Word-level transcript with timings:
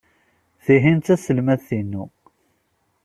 Tihin 0.63 0.97
d 0.99 1.03
taselmadt-inu. 1.05 2.03